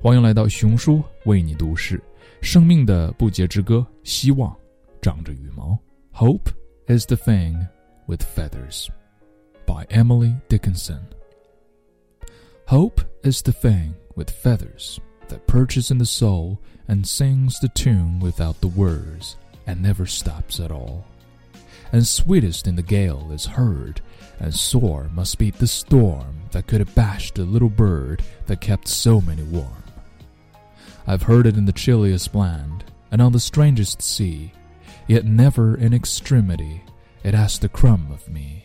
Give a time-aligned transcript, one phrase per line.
[0.00, 2.00] 欢迎来到熊叔为你读诗，
[2.40, 4.56] 生命的不竭之歌，希望
[5.00, 5.78] 长着羽毛。
[6.12, 6.50] Hope
[6.86, 7.66] is the thing
[8.06, 8.88] with feathers,
[9.66, 11.00] by Emily Dickinson.
[12.66, 14.98] Hope is the thing with feathers
[15.28, 19.36] that perches in the soul and sings the tune without the words
[19.66, 21.04] and never stops at all.
[21.92, 24.00] And sweetest in the gale is heard,
[24.40, 28.88] and sore must be the storm that could have bashed the little bird that kept
[28.88, 29.82] so many warm.
[31.07, 34.53] I've heard it in the chilliest land, and on the strangest sea,
[35.07, 36.83] yet never in extremity
[37.23, 38.60] it asked a crumb of me.